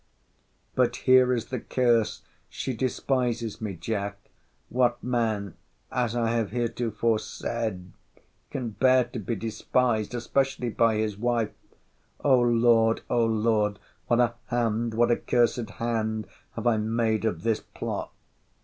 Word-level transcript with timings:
But 0.73 0.95
here 0.95 1.31
is 1.31 1.49
the 1.51 1.59
curse—she 1.59 2.73
despises 2.73 3.61
me, 3.61 3.75
Jack!—What 3.75 5.03
man, 5.03 5.53
as 5.91 6.15
I 6.15 6.31
have 6.31 6.49
heretofore 6.49 7.19
said, 7.19 7.91
can 8.49 8.69
bear 8.69 9.03
to 9.03 9.19
be 9.19 9.35
despised—especially 9.35 10.69
by 10.71 10.95
his 10.95 11.17
wife!—O 11.19 12.39
Lord!—O 12.39 13.23
Lord! 13.25 13.77
What 14.07 14.19
a 14.19 14.33
hand, 14.47 14.95
what 14.95 15.11
a 15.11 15.17
cursed 15.17 15.69
hand, 15.69 16.25
have 16.55 16.65
I 16.65 16.77
made 16.77 17.23
of 17.23 17.43
this 17.43 17.59
plot! 17.59 18.11